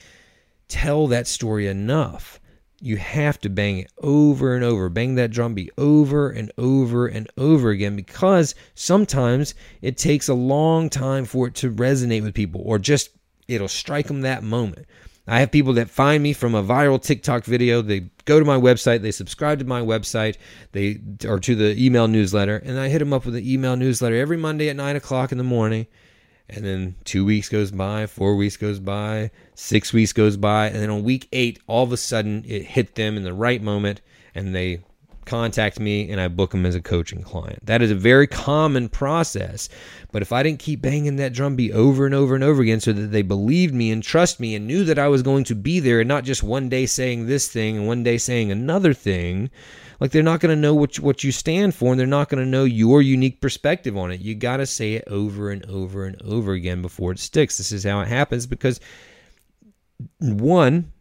tell 0.69 1.07
that 1.07 1.27
story 1.27 1.67
enough. 1.67 2.39
You 2.81 2.97
have 2.97 3.41
to 3.41 3.49
bang 3.49 3.79
it 3.79 3.91
over 3.99 4.55
and 4.55 4.65
over, 4.65 4.89
bang 4.89 5.17
that 5.17 5.33
drum 5.33 5.55
beat 5.55 5.71
over 5.77 6.31
and 6.31 6.53
over 6.57 7.09
and 7.09 7.29
over 7.37 7.71
again 7.71 7.97
because 7.97 8.55
sometimes 8.75 9.55
it 9.83 9.97
takes 9.97 10.29
a 10.29 10.35
long 10.35 10.89
time 10.89 11.25
for 11.25 11.49
it 11.49 11.55
to 11.57 11.73
resonate 11.73 12.23
with 12.23 12.35
people 12.35 12.63
or 12.65 12.79
just 12.79 13.11
it'll 13.49 13.67
strike 13.67 14.07
them 14.07 14.21
that 14.21 14.45
moment. 14.45 14.87
I 15.27 15.41
have 15.41 15.51
people 15.51 15.75
that 15.75 15.91
find 15.91 16.23
me 16.23 16.33
from 16.33 16.55
a 16.55 16.63
viral 16.63 17.03
TikTok 17.03 17.45
video. 17.45 17.83
They 17.83 18.09
go 18.25 18.39
to 18.39 18.47
my 18.47 18.57
website, 18.57 19.03
they 19.03 19.11
subscribe 19.11 19.59
to 19.59 19.65
my 19.67 19.83
website, 19.83 20.37
they 20.73 21.01
or 21.27 21.39
to 21.41 21.55
the 21.55 21.85
email 21.85 22.09
newsletter, 22.09 22.57
and 22.57 22.79
I 22.79 22.89
hit 22.89 23.01
them 23.01 23.13
up 23.13 23.27
with 23.27 23.37
an 23.37 23.47
email 23.47 23.77
newsletter 23.77 24.17
every 24.17 24.39
Monday 24.39 24.71
at 24.71 24.77
nine 24.77 24.97
o'clock 24.97 25.31
in 25.31 25.39
the 25.39 25.45
morning. 25.45 25.87
And 26.49 26.65
then 26.65 26.97
two 27.05 27.25
weeks 27.25 27.49
goes 27.49 27.71
by, 27.71 28.07
four 28.07 28.35
weeks 28.35 28.57
goes 28.57 28.79
by, 28.79 29.31
six 29.55 29.93
weeks 29.93 30.15
goes 30.15 30.37
by, 30.37 30.69
and 30.69 30.77
then 30.77 30.89
on 30.89 31.05
week 31.05 31.29
eight, 31.33 31.59
all 31.67 31.85
of 31.85 31.93
a 31.93 31.97
sudden 31.99 32.45
it 32.47 32.65
hit 32.65 32.95
them 32.95 33.17
in 33.17 33.23
the 33.23 33.35
right 33.35 33.63
moment, 33.63 34.01
and 34.35 34.55
they 34.55 34.81
contact 35.29 35.79
me 35.79 36.11
and 36.11 36.21
I 36.21 36.29
book 36.29 36.51
them 36.51 36.67
as 36.67 36.75
a 36.75 36.81
coaching 36.81 37.23
client. 37.23 37.65
That 37.67 37.83
is 37.83 37.91
a 37.91 37.95
very 37.95 38.27
common 38.27 38.89
process. 38.89 39.69
But 40.11 40.23
if 40.23 40.33
I 40.33 40.43
didn't 40.43 40.59
keep 40.59 40.83
banging 40.83 41.17
that 41.17 41.33
drum 41.33 41.55
beat 41.55 41.73
over 41.73 42.07
and 42.07 42.15
over 42.15 42.35
and 42.35 42.43
over 42.43 42.63
again 42.63 42.81
so 42.81 42.93
that 42.93 43.13
they 43.13 43.23
believed 43.23 43.75
me 43.75 43.91
and 43.91 44.03
trust 44.03 44.41
me 44.41 44.55
and 44.55 44.67
knew 44.67 44.85
that 44.85 44.99
I 44.99 45.09
was 45.09 45.23
going 45.23 45.45
to 45.45 45.55
be 45.55 45.79
there 45.79 46.01
and 46.01 46.09
not 46.09 46.25
just 46.25 46.43
one 46.43 46.69
day 46.69 46.87
saying 46.87 47.27
this 47.27 47.49
thing 47.49 47.77
and 47.77 47.87
one 47.87 48.03
day 48.03 48.19
saying 48.19 48.51
another 48.51 48.95
thing, 48.95 49.51
like 50.01 50.11
they're 50.11 50.23
not 50.23 50.41
going 50.41 50.55
to 50.55 50.61
know 50.61 50.75
what 50.75 50.97
you, 50.97 51.05
what 51.05 51.23
you 51.23 51.33
stand 51.33 51.75
for 51.75 51.93
and 51.93 52.01
they're 52.01 52.07
not 52.07 52.29
going 52.29 52.43
to 52.43 52.51
know 52.51 52.65
your 52.65 53.03
unique 53.03 53.41
perspective 53.41 53.97
on 53.97 54.11
it. 54.11 54.21
You 54.21 54.35
got 54.35 54.59
to 54.59 54.67
say 54.67 54.95
it 54.95 55.05
over 55.09 55.51
and 55.51 55.65
over 55.67 56.07
and 56.07 56.21
over 56.23 56.53
again 56.53 56.83
before 56.83 57.13
it 57.13 57.19
sticks. 57.19 57.59
This 57.59 57.73
is 57.73 57.85
how 57.85 58.01
it 58.01 58.09
happens 58.09 58.47
because 58.47 58.81
one, 60.21 60.93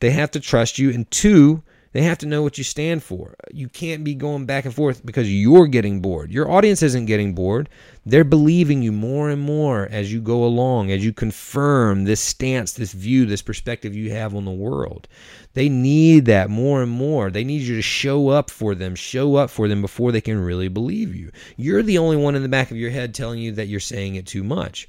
they 0.00 0.10
have 0.10 0.30
to 0.32 0.40
trust 0.40 0.78
you 0.78 0.90
and 0.90 1.10
two, 1.10 1.62
they 1.92 2.02
have 2.02 2.18
to 2.18 2.26
know 2.26 2.42
what 2.42 2.58
you 2.58 2.64
stand 2.64 3.02
for. 3.02 3.34
You 3.52 3.68
can't 3.68 4.04
be 4.04 4.14
going 4.14 4.46
back 4.46 4.64
and 4.64 4.74
forth 4.74 5.04
because 5.04 5.32
you're 5.32 5.66
getting 5.66 6.00
bored. 6.00 6.30
Your 6.30 6.50
audience 6.50 6.82
isn't 6.82 7.06
getting 7.06 7.34
bored. 7.34 7.68
They're 8.04 8.24
believing 8.24 8.82
you 8.82 8.92
more 8.92 9.30
and 9.30 9.40
more 9.40 9.88
as 9.90 10.12
you 10.12 10.20
go 10.20 10.44
along, 10.44 10.90
as 10.90 11.04
you 11.04 11.12
confirm 11.12 12.04
this 12.04 12.20
stance, 12.20 12.72
this 12.72 12.92
view, 12.92 13.26
this 13.26 13.42
perspective 13.42 13.94
you 13.94 14.10
have 14.12 14.34
on 14.34 14.44
the 14.44 14.50
world. 14.50 15.08
They 15.54 15.68
need 15.68 16.26
that 16.26 16.50
more 16.50 16.82
and 16.82 16.90
more. 16.90 17.30
They 17.30 17.44
need 17.44 17.62
you 17.62 17.76
to 17.76 17.82
show 17.82 18.28
up 18.28 18.50
for 18.50 18.74
them, 18.74 18.94
show 18.94 19.36
up 19.36 19.50
for 19.50 19.68
them 19.68 19.82
before 19.82 20.12
they 20.12 20.20
can 20.20 20.38
really 20.38 20.68
believe 20.68 21.14
you. 21.14 21.30
You're 21.56 21.82
the 21.82 21.98
only 21.98 22.16
one 22.16 22.34
in 22.34 22.42
the 22.42 22.48
back 22.48 22.70
of 22.70 22.76
your 22.76 22.90
head 22.90 23.14
telling 23.14 23.40
you 23.40 23.52
that 23.52 23.68
you're 23.68 23.80
saying 23.80 24.14
it 24.14 24.26
too 24.26 24.44
much. 24.44 24.86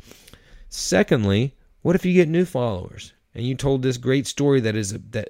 Secondly, 0.69 1.55
what 1.81 1.95
if 1.95 2.05
you 2.05 2.13
get 2.13 2.29
new 2.29 2.45
followers? 2.45 3.13
and 3.39 3.45
you 3.45 3.55
told 3.55 3.81
this 3.81 3.97
great 3.97 4.27
story 4.27 4.59
that 4.59 4.75
is 4.75 4.97
that 5.11 5.29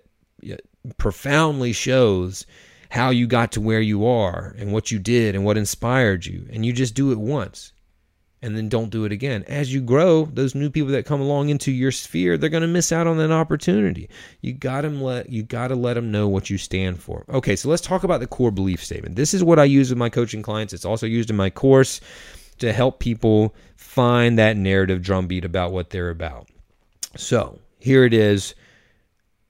profoundly 0.97 1.73
shows 1.73 2.45
how 2.89 3.09
you 3.09 3.27
got 3.27 3.51
to 3.51 3.61
where 3.61 3.81
you 3.81 4.05
are 4.05 4.55
and 4.57 4.73
what 4.73 4.91
you 4.91 4.99
did 4.99 5.35
and 5.35 5.45
what 5.45 5.57
inspired 5.57 6.25
you. 6.25 6.47
And 6.51 6.65
you 6.65 6.73
just 6.73 6.95
do 6.95 7.11
it 7.11 7.19
once 7.19 7.71
and 8.41 8.55
then 8.55 8.69
don't 8.69 8.89
do 8.89 9.05
it 9.05 9.11
again. 9.11 9.43
As 9.47 9.73
you 9.73 9.81
grow, 9.81 10.25
those 10.25 10.55
new 10.55 10.69
people 10.69 10.91
that 10.91 11.05
come 11.05 11.21
along 11.21 11.49
into 11.49 11.71
your 11.71 11.91
sphere, 11.91 12.37
they're 12.37 12.49
going 12.49 12.61
to 12.61 12.67
miss 12.67 12.91
out 12.91 13.05
on 13.05 13.17
that 13.17 13.31
opportunity. 13.31 14.09
You 14.41 14.53
got 14.53 14.81
to 14.81 14.89
let 14.89 15.29
you 15.29 15.43
got 15.43 15.67
to 15.67 15.75
let 15.75 15.95
them 15.95 16.11
know 16.11 16.27
what 16.27 16.49
you 16.49 16.57
stand 16.57 17.01
for. 17.01 17.25
Okay, 17.29 17.55
so 17.55 17.69
let's 17.69 17.81
talk 17.81 18.03
about 18.03 18.21
the 18.21 18.27
core 18.27 18.51
belief 18.51 18.83
statement. 18.83 19.15
This 19.15 19.33
is 19.33 19.43
what 19.43 19.59
I 19.59 19.65
use 19.65 19.89
with 19.89 19.99
my 19.99 20.09
coaching 20.09 20.41
clients. 20.41 20.73
It's 20.73 20.85
also 20.85 21.05
used 21.05 21.29
in 21.29 21.35
my 21.35 21.49
course 21.49 22.01
to 22.59 22.73
help 22.73 22.99
people 22.99 23.53
find 23.75 24.39
that 24.39 24.57
narrative 24.57 25.01
drumbeat 25.01 25.45
about 25.45 25.71
what 25.71 25.89
they're 25.89 26.09
about. 26.09 26.47
So, 27.17 27.59
here 27.79 28.05
it 28.05 28.13
is 28.13 28.55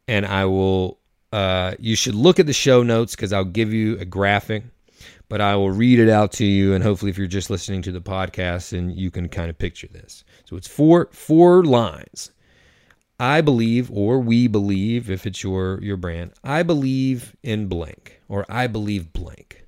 and 0.09 0.25
I 0.25 0.45
will 0.45 0.98
uh, 1.31 1.75
you 1.79 1.95
should 1.95 2.15
look 2.15 2.39
at 2.39 2.45
the 2.45 2.53
show 2.53 2.83
notes 2.83 3.15
because 3.15 3.33
I'll 3.33 3.43
give 3.43 3.73
you 3.73 3.97
a 3.99 4.05
graphic, 4.05 4.63
but 5.27 5.41
I 5.41 5.55
will 5.55 5.71
read 5.71 5.99
it 5.99 6.09
out 6.09 6.31
to 6.33 6.45
you, 6.45 6.73
and 6.73 6.83
hopefully, 6.83 7.11
if 7.11 7.17
you're 7.17 7.27
just 7.27 7.49
listening 7.49 7.81
to 7.83 7.91
the 7.91 8.01
podcast, 8.01 8.77
and 8.77 8.95
you 8.95 9.11
can 9.11 9.29
kind 9.29 9.49
of 9.49 9.57
picture 9.57 9.87
this. 9.87 10.23
So 10.45 10.55
it's 10.55 10.67
four 10.67 11.09
four 11.11 11.63
lines. 11.63 12.31
I 13.21 13.41
believe, 13.41 13.91
or 13.91 14.19
we 14.19 14.47
believe, 14.47 15.09
if 15.11 15.25
it's 15.25 15.43
your 15.43 15.81
your 15.81 15.97
brand, 15.97 16.31
I 16.43 16.63
believe 16.63 17.35
in 17.43 17.67
blank, 17.67 18.21
or 18.27 18.45
I 18.49 18.67
believe 18.67 19.13
blank. 19.13 19.65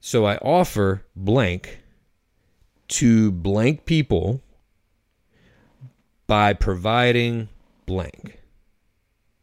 So 0.00 0.24
I 0.24 0.36
offer 0.38 1.04
blank 1.14 1.80
to 2.88 3.30
blank 3.30 3.84
people 3.84 4.42
by 6.26 6.54
providing 6.54 7.48
blank. 7.86 8.40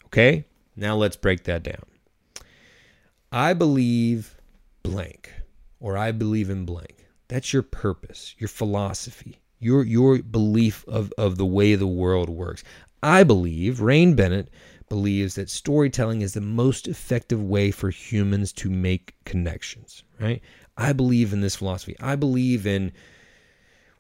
Okay? 0.06 0.47
Now 0.78 0.96
let's 0.96 1.16
break 1.16 1.44
that 1.46 1.64
down. 1.64 1.84
I 3.32 3.54
believe 3.54 4.36
blank, 4.84 5.34
or 5.80 5.98
I 5.98 6.12
believe 6.12 6.50
in 6.50 6.66
blank. 6.66 7.06
That's 7.28 7.52
your 7.52 7.64
purpose, 7.64 8.36
your 8.38 8.48
philosophy, 8.48 9.40
your 9.60 9.84
your 9.84 10.20
belief 10.20 10.86
of, 10.88 11.12
of 11.18 11.38
the 11.38 11.46
way 11.46 11.76
the 11.76 11.88
world 11.88 12.30
works. 12.30 12.64
I 13.04 13.24
believe, 13.24 13.82
Rain 13.82 14.16
Bennett 14.16 14.50
believes 14.90 15.36
that 15.36 15.50
storytelling 15.50 16.22
is 16.22 16.34
the 16.34 16.42
most 16.42 16.88
effective 16.88 17.44
way 17.44 17.72
for 17.72 17.90
humans 17.90 18.54
to 18.54 18.70
make 18.70 19.14
connections, 19.26 20.04
right? 20.20 20.42
I 20.78 20.94
believe 20.94 21.34
in 21.34 21.42
this 21.42 21.58
philosophy. 21.58 21.96
I 22.00 22.16
believe 22.16 22.66
in 22.66 22.94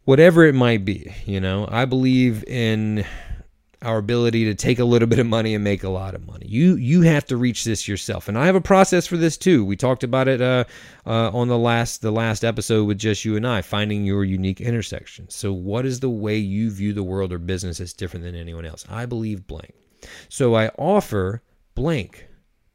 whatever 0.05 0.45
it 0.45 0.55
might 0.55 0.85
be, 0.85 1.13
you 1.25 1.41
know. 1.41 1.67
I 1.69 1.85
believe 1.85 2.43
in 2.45 3.05
our 3.81 3.97
ability 3.97 4.45
to 4.45 4.55
take 4.55 4.79
a 4.79 4.85
little 4.85 5.07
bit 5.07 5.19
of 5.19 5.27
money 5.27 5.53
and 5.53 5.63
make 5.63 5.83
a 5.83 5.89
lot 5.89 6.15
of 6.15 6.25
money. 6.25 6.47
You 6.47 6.75
you 6.75 7.01
have 7.01 7.25
to 7.25 7.37
reach 7.37 7.63
this 7.63 7.87
yourself, 7.87 8.27
and 8.27 8.37
I 8.37 8.45
have 8.45 8.55
a 8.55 8.61
process 8.61 9.05
for 9.05 9.17
this 9.17 9.37
too. 9.37 9.63
We 9.63 9.75
talked 9.75 10.03
about 10.03 10.27
it 10.27 10.41
uh, 10.41 10.65
uh, 11.05 11.29
on 11.31 11.47
the 11.47 11.57
last 11.57 12.01
the 12.01 12.11
last 12.11 12.43
episode 12.43 12.85
with 12.85 12.97
just 12.97 13.23
you 13.23 13.35
and 13.35 13.47
I, 13.47 13.61
finding 13.61 14.03
your 14.03 14.23
unique 14.23 14.61
intersection. 14.61 15.29
So, 15.29 15.53
what 15.53 15.85
is 15.85 15.99
the 15.99 16.09
way 16.09 16.37
you 16.37 16.71
view 16.71 16.93
the 16.93 17.03
world 17.03 17.31
or 17.31 17.37
business 17.37 17.77
that's 17.77 17.93
different 17.93 18.25
than 18.25 18.35
anyone 18.35 18.65
else? 18.65 18.85
I 18.89 19.05
believe 19.05 19.45
blank. 19.45 19.73
So 20.29 20.55
I 20.55 20.69
offer 20.77 21.41
blank. 21.75 22.27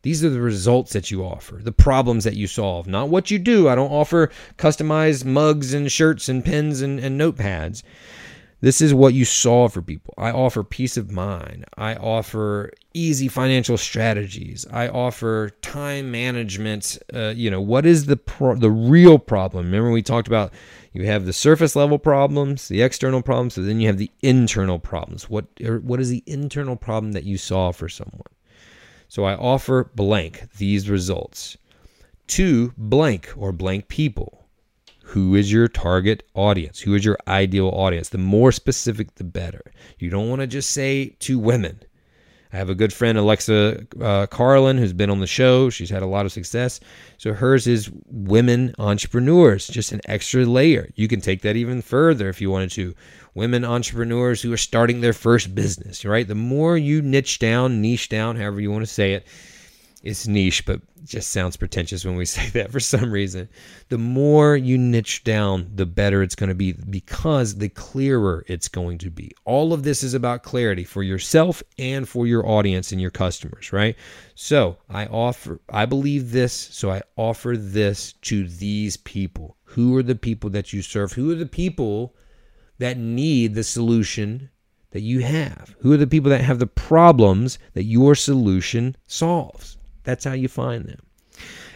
These 0.02 0.25
are 0.25 0.30
the 0.30 0.40
results 0.40 0.92
that 0.94 1.12
you 1.12 1.25
offer, 1.25 1.61
the 1.62 1.71
problems 1.71 2.25
that 2.25 2.35
you 2.35 2.49
solve, 2.49 2.88
not 2.88 3.09
what 3.09 3.30
you 3.30 3.38
do. 3.38 3.68
I 3.68 3.76
don't 3.76 3.92
offer 3.92 4.30
customized 4.59 5.25
mugs 5.25 5.73
and 5.73 5.90
shirts 5.90 6.28
and 6.28 6.44
pens 6.44 6.82
and, 6.82 6.99
and 6.99 7.21
notepads. 7.21 7.85
This 8.62 8.81
is 8.81 8.95
what 8.95 9.12
you 9.12 9.25
solve 9.25 9.73
for 9.73 9.83
people. 9.83 10.14
I 10.16 10.31
offer 10.31 10.62
peace 10.62 10.97
of 10.97 11.11
mind. 11.11 11.64
I 11.76 11.97
offer 11.97 12.71
easy 12.95 13.26
financial 13.26 13.76
strategies. 13.76 14.64
I 14.73 14.87
offer 14.87 15.50
time 15.62 16.12
management. 16.12 16.97
Uh, 17.12 17.33
you 17.35 17.50
know, 17.50 17.61
what 17.61 17.85
is 17.85 18.07
the 18.07 18.16
pro- 18.16 18.54
the 18.54 18.71
real 18.71 19.19
problem? 19.19 19.66
Remember 19.66 19.90
we 19.90 20.00
talked 20.00 20.28
about 20.28 20.52
you 20.92 21.04
have 21.07 21.26
the 21.26 21.33
surface 21.33 21.75
level 21.75 21.99
problems, 21.99 22.69
the 22.69 22.83
external 22.83 23.21
problems, 23.21 23.54
so 23.54 23.62
then 23.62 23.81
you 23.81 23.88
have 23.88 23.99
the 23.99 24.12
internal 24.23 24.78
problems. 24.78 25.28
What 25.28 25.47
what 25.83 25.99
is 25.99 26.11
the 26.11 26.23
internal 26.26 26.76
problem 26.76 27.12
that 27.12 27.25
you 27.25 27.38
solve 27.38 27.75
for 27.75 27.88
someone? 27.88 28.23
So 29.09 29.25
I 29.25 29.35
offer 29.35 29.90
blank 29.97 30.52
these 30.59 30.88
results 30.88 31.57
to 32.28 32.73
blank 32.78 33.33
or 33.37 33.50
blank 33.50 33.88
people 33.88 34.42
who 35.12 35.35
is 35.35 35.52
your 35.52 35.69
target 35.69 36.23
audience? 36.33 36.81
Who 36.81 36.95
is 36.95 37.04
your 37.04 37.19
ideal 37.28 37.69
audience? 37.69 38.09
The 38.09 38.16
more 38.16 38.50
specific, 38.50 39.14
the 39.16 39.25
better. 39.25 39.61
You 39.99 40.09
don't 40.09 40.31
want 40.31 40.40
to 40.40 40.47
just 40.47 40.71
say 40.71 41.16
to 41.21 41.38
women. 41.38 41.81
I 42.50 42.57
have 42.57 42.71
a 42.71 42.75
good 42.75 42.95
friend, 42.95 43.19
Alexa 43.19 43.87
uh, 44.00 44.26
Carlin, 44.28 44.78
who's 44.78 44.95
been 44.95 45.11
on 45.11 45.21
the 45.21 45.26
show. 45.26 45.69
She's 45.69 45.90
had 45.90 46.02
a 46.02 46.07
lot 46.07 46.25
of 46.25 46.33
success. 46.33 46.81
So 47.19 47.35
hers 47.35 47.66
is 47.66 47.90
women 48.07 48.75
entrepreneurs, 48.78 49.66
just 49.66 49.92
an 49.92 50.00
extra 50.07 50.47
layer. 50.47 50.88
You 50.95 51.09
can 51.09 51.21
take 51.21 51.42
that 51.42 51.57
even 51.57 51.83
further 51.83 52.31
if 52.31 52.40
you 52.40 52.50
wanted 52.50 52.71
to. 52.71 52.95
Women 53.35 53.66
entrepreneurs 53.66 54.40
who 54.40 54.50
are 54.50 54.59
starting 54.59 55.02
their 55.02 55.12
first 55.12 55.54
business, 55.54 56.07
right? 56.07 56.26
The 56.26 56.35
more 56.35 56.78
you 56.78 57.02
niche 57.02 57.38
down, 57.38 57.83
niche 57.83 58.09
down, 58.09 58.37
however 58.37 58.62
you 58.62 58.71
want 58.71 58.87
to 58.87 58.92
say 58.92 59.12
it, 59.12 59.26
it's 60.02 60.26
niche, 60.26 60.66
but 60.66 60.80
just 61.04 61.30
sounds 61.30 61.56
pretentious 61.56 62.04
when 62.04 62.16
we 62.16 62.25
say 62.26 62.49
that 62.50 62.73
for 62.73 62.80
some 62.80 63.12
reason. 63.12 63.49
The 63.88 63.99
more 63.99 64.56
you 64.56 64.76
niche 64.76 65.23
down, 65.23 65.71
the 65.75 65.87
better 65.87 66.23
it's 66.23 66.35
going 66.35 66.49
to 66.49 66.54
be 66.54 66.73
because 66.73 67.56
the 67.56 67.68
clearer 67.68 68.44
it's 68.49 68.68
going 68.68 68.99
to 68.99 69.11
be. 69.11 69.30
All 69.44 69.73
of 69.73 69.85
this 69.85 70.02
is 70.02 70.14
about 70.14 70.42
clarity 70.42 70.85
for 70.85 71.02
yourself 71.02 71.62
and 71.78 72.09
for 72.09 72.26
your 72.26 72.47
audience 72.47 72.90
and 72.90 73.00
your 73.00 73.11
customers, 73.11 73.73
right? 73.73 73.97
So 74.35 74.76
I 74.90 75.06
offer, 75.06 75.61
I 75.68 75.87
believe 75.87 76.32
this, 76.32 76.52
so 76.52 76.90
I 76.90 77.02
offer 77.16 77.56
this 77.56 78.14
to 78.23 78.49
these 78.49 78.97
people. 78.97 79.56
Who 79.64 79.97
are 79.97 80.02
the 80.02 80.16
people 80.16 80.50
that 80.50 80.73
you 80.73 80.82
serve? 80.82 81.12
Who 81.12 81.30
are 81.30 81.37
the 81.37 81.47
people 81.47 82.16
that 82.78 82.99
need 82.99 83.54
the 83.54 83.64
solution 83.64 84.50
that 84.90 85.00
you 85.00 85.21
have? 85.21 85.76
Who 85.80 85.92
are 85.92 85.97
the 85.97 86.06
people 86.06 86.30
that 86.30 86.42
have 86.42 86.59
the 86.59 86.66
problems 86.66 87.59
that 87.75 87.85
your 87.85 88.14
solution 88.14 88.97
solves? 89.06 89.78
That's 90.04 90.25
how 90.25 90.32
you 90.32 90.49
find 90.49 90.87
them. 90.87 91.00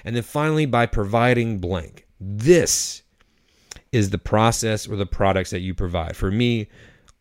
And 0.05 0.15
then 0.17 0.23
finally, 0.23 0.67
by 0.67 0.87
providing 0.87 1.59
blank. 1.59 2.07
This 2.21 3.03
is 3.93 4.11
the 4.11 4.19
process 4.19 4.87
or 4.87 4.97
the 4.97 5.07
products 5.07 5.51
that 5.51 5.61
you 5.61 5.75
provide. 5.75 6.17
For 6.17 6.31
me, 6.31 6.69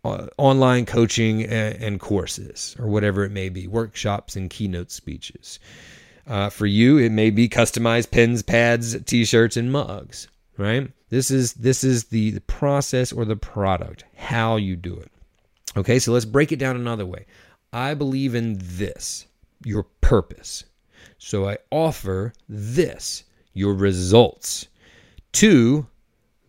uh, 0.03 0.27
online 0.37 0.85
coaching 0.85 1.43
and, 1.43 1.75
and, 1.81 1.99
courses, 1.99 2.75
or 2.79 2.87
whatever 2.87 3.23
it 3.23 3.31
may 3.31 3.49
be, 3.49 3.67
workshops 3.67 4.35
and 4.35 4.49
keynote 4.49 4.91
speeches. 4.91 5.59
Uh, 6.27 6.49
for 6.49 6.65
you, 6.65 6.97
it 6.97 7.11
may 7.11 7.29
be 7.29 7.49
customized 7.49 8.11
pens, 8.11 8.43
pads, 8.43 9.01
t-shirts, 9.03 9.57
and 9.57 9.71
mugs. 9.71 10.27
Right? 10.57 10.91
This 11.09 11.31
is 11.31 11.53
this 11.53 11.83
is 11.83 12.05
the, 12.05 12.31
the 12.31 12.41
process 12.41 13.11
or 13.11 13.25
the 13.25 13.35
product, 13.35 14.05
how 14.15 14.55
you 14.55 14.75
do 14.75 14.95
it. 14.95 15.11
Okay, 15.77 15.99
so 15.99 16.13
let's 16.13 16.25
break 16.25 16.51
it 16.51 16.59
down 16.59 16.75
another 16.75 17.05
way. 17.05 17.25
I 17.73 17.93
believe 17.93 18.35
in 18.35 18.57
this, 18.59 19.25
your 19.63 19.83
purpose. 19.83 20.63
So 21.17 21.47
I 21.47 21.57
offer 21.71 22.33
this, 22.47 23.23
your 23.53 23.73
results, 23.73 24.67
to 25.33 25.87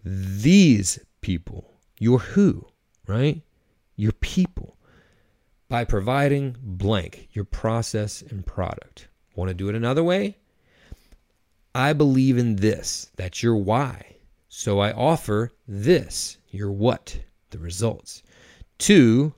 these 0.05 0.99
people, 1.21 1.73
your 1.99 2.19
who, 2.19 2.67
right? 3.07 3.43
Your 3.97 4.13
people, 4.13 4.77
by 5.69 5.85
providing 5.85 6.57
blank, 6.61 7.29
your 7.33 7.45
process 7.45 8.23
and 8.23 8.47
product. 8.47 9.09
Want 9.35 9.49
to 9.49 9.55
do 9.55 9.69
it 9.69 9.75
another 9.75 10.05
way? 10.05 10.37
I 11.75 11.93
believe 11.93 12.39
in 12.39 12.57
this. 12.57 13.11
That's 13.17 13.43
your 13.43 13.57
why. 13.57 14.17
So 14.49 14.79
I 14.79 14.93
offer 14.93 15.53
this, 15.69 16.39
your 16.51 16.73
what, 16.73 17.19
the 17.51 17.59
results, 17.59 18.23
to 18.79 19.35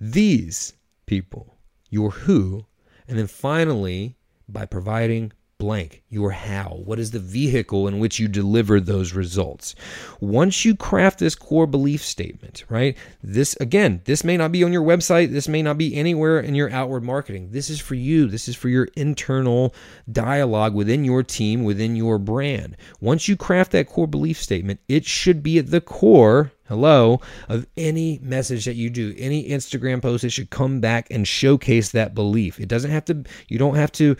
these 0.00 0.72
people, 1.04 1.58
your 1.90 2.10
who. 2.10 2.64
And 3.08 3.18
then 3.18 3.26
finally, 3.26 4.15
by 4.48 4.66
providing 4.66 5.32
blank 5.58 6.02
your 6.10 6.30
how. 6.32 6.80
What 6.84 6.98
is 6.98 7.10
the 7.10 7.18
vehicle 7.18 7.88
in 7.88 7.98
which 7.98 8.18
you 8.18 8.28
deliver 8.28 8.78
those 8.78 9.14
results? 9.14 9.74
Once 10.20 10.64
you 10.64 10.76
craft 10.76 11.18
this 11.18 11.34
core 11.34 11.66
belief 11.66 12.04
statement 12.04 12.64
right 12.68 12.96
this 13.22 13.56
again 13.56 14.02
this 14.04 14.22
may 14.22 14.36
not 14.36 14.52
be 14.52 14.62
on 14.64 14.72
your 14.72 14.82
website. 14.82 15.32
This 15.32 15.48
may 15.48 15.62
not 15.62 15.78
be 15.78 15.94
anywhere 15.94 16.40
in 16.40 16.54
your 16.54 16.70
outward 16.70 17.04
marketing. 17.04 17.50
This 17.52 17.70
is 17.70 17.80
for 17.80 17.94
you. 17.94 18.26
This 18.26 18.48
is 18.48 18.56
for 18.56 18.68
your 18.68 18.88
internal 18.96 19.74
dialogue 20.12 20.74
within 20.74 21.04
your 21.04 21.22
team 21.22 21.64
within 21.64 21.96
your 21.96 22.18
brand. 22.18 22.76
Once 23.00 23.26
you 23.26 23.36
craft 23.36 23.72
that 23.72 23.88
core 23.88 24.06
belief 24.06 24.40
statement 24.40 24.80
it 24.88 25.06
should 25.06 25.42
be 25.42 25.58
at 25.58 25.70
the 25.70 25.80
core 25.80 26.52
hello 26.68 27.20
of 27.48 27.66
any 27.76 28.18
message 28.22 28.64
that 28.64 28.74
you 28.74 28.90
do 28.90 29.14
any 29.16 29.48
instagram 29.48 30.02
post 30.02 30.24
it 30.24 30.30
should 30.30 30.50
come 30.50 30.80
back 30.80 31.06
and 31.10 31.26
showcase 31.26 31.92
that 31.92 32.14
belief. 32.14 32.60
It 32.60 32.68
doesn't 32.68 32.90
have 32.90 33.06
to 33.06 33.24
you 33.48 33.58
don't 33.58 33.76
have 33.76 33.92
to 33.92 34.16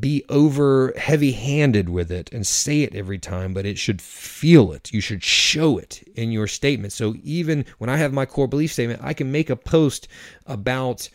be 0.00 0.24
over 0.28 0.92
heavy 0.96 1.32
handed 1.32 1.88
with 1.88 2.10
it 2.10 2.32
and 2.32 2.46
say 2.46 2.82
it 2.82 2.94
every 2.94 3.18
time, 3.18 3.52
but 3.52 3.66
it 3.66 3.78
should 3.78 4.00
feel 4.00 4.72
it. 4.72 4.92
You 4.92 5.00
should 5.00 5.22
show 5.22 5.78
it 5.78 6.02
in 6.14 6.32
your 6.32 6.46
statement. 6.46 6.92
So 6.92 7.14
even 7.22 7.64
when 7.78 7.90
I 7.90 7.96
have 7.98 8.12
my 8.12 8.24
core 8.24 8.48
belief 8.48 8.72
statement, 8.72 9.00
I 9.02 9.12
can 9.12 9.30
make 9.30 9.50
a 9.50 9.56
post 9.56 10.08
about 10.46 11.08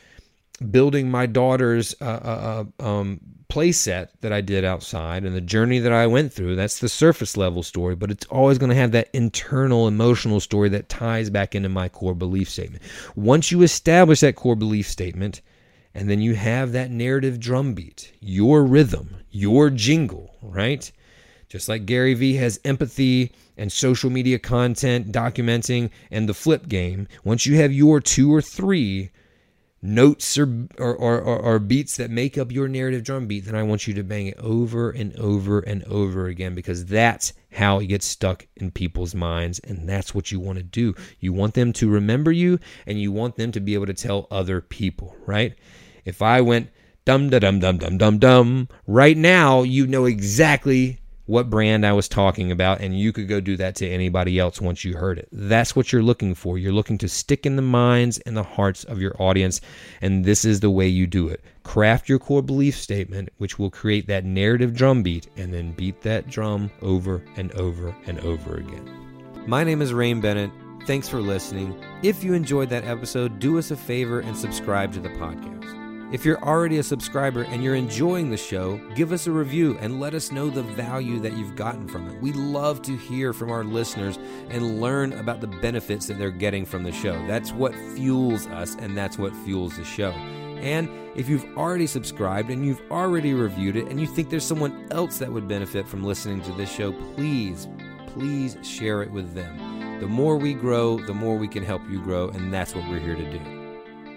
building 0.71 1.09
my 1.09 1.25
daughter's 1.25 1.95
uh, 2.01 2.05
uh, 2.05 2.65
uh 2.81 2.83
um, 2.87 3.19
play 3.47 3.71
set 3.71 4.11
that 4.21 4.33
I 4.33 4.41
did 4.41 4.65
outside 4.65 5.23
and 5.23 5.35
the 5.35 5.41
journey 5.41 5.79
that 5.79 5.91
I 5.91 6.05
went 6.07 6.33
through. 6.33 6.55
That's 6.55 6.79
the 6.79 6.89
surface 6.89 7.37
level 7.37 7.63
story, 7.63 7.95
but 7.95 8.11
it's 8.11 8.25
always 8.25 8.57
going 8.57 8.69
to 8.69 8.75
have 8.75 8.91
that 8.91 9.09
internal 9.13 9.87
emotional 9.87 10.39
story 10.39 10.69
that 10.69 10.89
ties 10.89 11.29
back 11.29 11.55
into 11.55 11.69
my 11.69 11.89
core 11.89 12.15
belief 12.15 12.49
statement. 12.49 12.83
Once 13.15 13.51
you 13.51 13.61
establish 13.61 14.19
that 14.19 14.35
core 14.35 14.55
belief 14.55 14.87
statement, 14.87 15.41
and 15.97 16.07
then 16.07 16.21
you 16.21 16.35
have 16.35 16.73
that 16.73 16.91
narrative 16.91 17.39
drumbeat, 17.39 18.13
your 18.19 18.63
rhythm, 18.63 19.15
your 19.31 19.71
jingle, 19.71 20.37
right? 20.43 20.91
Just 21.49 21.67
like 21.67 21.87
Gary 21.87 22.13
Vee 22.13 22.35
has 22.35 22.59
empathy 22.63 23.31
and 23.57 23.71
social 23.71 24.11
media 24.11 24.37
content 24.37 25.11
documenting 25.11 25.89
and 26.11 26.29
the 26.29 26.35
flip 26.35 26.67
game, 26.67 27.07
once 27.23 27.47
you 27.47 27.55
have 27.55 27.73
your 27.73 27.99
two 27.99 28.31
or 28.31 28.43
three 28.43 29.09
notes 29.81 30.37
or, 30.37 30.67
or, 30.77 30.95
or, 30.95 31.19
or, 31.19 31.57
beats 31.57 31.97
that 31.97 32.11
make 32.11 32.37
up 32.37 32.51
your 32.51 32.67
narrative 32.67 33.03
drumbeat, 33.03 33.45
then 33.45 33.55
I 33.55 33.63
want 33.63 33.87
you 33.87 33.95
to 33.95 34.03
bang 34.03 34.27
it 34.27 34.37
over 34.37 34.91
and 34.91 35.15
over 35.17 35.61
and 35.61 35.83
over 35.85 36.27
again 36.27 36.53
because 36.53 36.85
that's 36.85 37.33
how 37.51 37.79
it 37.79 37.87
gets 37.87 38.05
stuck 38.05 38.45
in 38.55 38.69
people's 38.69 39.15
minds. 39.15 39.57
And 39.59 39.89
that's 39.89 40.13
what 40.13 40.31
you 40.31 40.39
want 40.39 40.59
to 40.59 40.63
do. 40.63 40.93
You 41.19 41.33
want 41.33 41.55
them 41.55 41.73
to 41.73 41.89
remember 41.89 42.31
you 42.31 42.59
and 42.85 43.01
you 43.01 43.11
want 43.11 43.35
them 43.35 43.51
to 43.53 43.59
be 43.59 43.73
able 43.73 43.87
to 43.87 43.95
tell 43.95 44.27
other 44.29 44.61
people, 44.61 45.15
right? 45.25 45.55
If 46.07 46.21
I 46.21 46.39
went 46.39 46.69
dum 47.03 47.29
da 47.29 47.39
dum 47.39 47.59
dum 47.59 47.79
dum 47.79 47.97
dum 47.97 48.17
dum 48.17 48.69
right 48.87 49.17
now, 49.17 49.63
you 49.63 49.85
know 49.85 50.05
exactly 50.05 51.01
what 51.25 51.49
brand 51.49 51.85
I 51.85 51.91
was 51.91 52.07
talking 52.07 52.49
about, 52.49 52.79
and 52.79 52.97
you 52.97 53.11
could 53.11 53.27
go 53.27 53.41
do 53.41 53.57
that 53.57 53.75
to 53.75 53.89
anybody 53.89 54.39
else 54.39 54.61
once 54.61 54.85
you 54.85 54.95
heard 54.95 55.17
it. 55.17 55.27
That's 55.33 55.75
what 55.75 55.91
you're 55.91 56.01
looking 56.01 56.33
for. 56.33 56.57
You're 56.57 56.71
looking 56.71 56.97
to 56.99 57.09
stick 57.09 57.45
in 57.45 57.57
the 57.57 57.61
minds 57.61 58.19
and 58.19 58.37
the 58.37 58.43
hearts 58.43 58.85
of 58.85 59.01
your 59.01 59.21
audience, 59.21 59.59
and 60.01 60.23
this 60.23 60.45
is 60.45 60.61
the 60.61 60.69
way 60.69 60.87
you 60.87 61.07
do 61.07 61.27
it. 61.27 61.43
Craft 61.63 62.07
your 62.07 62.19
core 62.19 62.41
belief 62.41 62.77
statement, 62.77 63.27
which 63.37 63.59
will 63.59 63.69
create 63.69 64.07
that 64.07 64.23
narrative 64.23 64.73
drum 64.73 65.03
beat, 65.03 65.27
and 65.35 65.53
then 65.53 65.73
beat 65.73 66.01
that 66.03 66.29
drum 66.29 66.71
over 66.81 67.21
and 67.35 67.51
over 67.51 67.93
and 68.05 68.21
over 68.21 68.55
again. 68.55 68.89
My 69.45 69.65
name 69.65 69.81
is 69.81 69.93
Rain 69.93 70.21
Bennett. 70.21 70.51
Thanks 70.85 71.09
for 71.09 71.19
listening. 71.19 71.77
If 72.01 72.23
you 72.23 72.33
enjoyed 72.33 72.69
that 72.69 72.85
episode, 72.85 73.39
do 73.39 73.59
us 73.59 73.71
a 73.71 73.75
favor 73.75 74.21
and 74.21 74.37
subscribe 74.37 74.93
to 74.93 75.01
the 75.01 75.09
podcast. 75.09 75.76
If 76.09 76.23
you're 76.23 76.41
already 76.41 76.77
a 76.77 76.83
subscriber 76.83 77.41
and 77.41 77.61
you're 77.61 77.75
enjoying 77.75 78.29
the 78.29 78.37
show, 78.37 78.77
give 78.95 79.11
us 79.11 79.27
a 79.27 79.31
review 79.31 79.77
and 79.81 79.99
let 79.99 80.13
us 80.13 80.31
know 80.31 80.49
the 80.49 80.63
value 80.63 81.19
that 81.19 81.33
you've 81.33 81.57
gotten 81.57 81.85
from 81.85 82.07
it. 82.07 82.21
We 82.21 82.31
love 82.31 82.81
to 82.83 82.95
hear 82.95 83.33
from 83.33 83.51
our 83.51 83.65
listeners 83.65 84.17
and 84.47 84.79
learn 84.79 85.11
about 85.11 85.41
the 85.41 85.47
benefits 85.47 86.07
that 86.07 86.17
they're 86.17 86.31
getting 86.31 86.65
from 86.65 86.83
the 86.83 86.93
show. 86.93 87.13
That's 87.27 87.51
what 87.51 87.75
fuels 87.75 88.47
us 88.47 88.77
and 88.79 88.95
that's 88.97 89.17
what 89.17 89.35
fuels 89.43 89.75
the 89.75 89.83
show. 89.83 90.11
And 90.11 90.87
if 91.17 91.27
you've 91.27 91.57
already 91.57 91.87
subscribed 91.87 92.51
and 92.51 92.65
you've 92.65 92.81
already 92.89 93.33
reviewed 93.33 93.75
it 93.75 93.87
and 93.89 93.99
you 93.99 94.07
think 94.07 94.29
there's 94.29 94.45
someone 94.45 94.87
else 94.91 95.17
that 95.17 95.33
would 95.33 95.49
benefit 95.49 95.89
from 95.89 96.05
listening 96.05 96.41
to 96.43 96.53
this 96.53 96.71
show, 96.71 96.93
please, 97.15 97.67
please 98.05 98.57
share 98.63 99.03
it 99.03 99.11
with 99.11 99.33
them. 99.33 99.99
The 99.99 100.07
more 100.07 100.37
we 100.37 100.53
grow, 100.53 101.05
the 101.05 101.13
more 101.13 101.35
we 101.35 101.49
can 101.49 101.65
help 101.65 101.81
you 101.89 101.99
grow, 102.01 102.29
and 102.29 102.53
that's 102.53 102.73
what 102.73 102.87
we're 102.89 102.99
here 102.99 103.15
to 103.15 103.29
do. 103.29 103.56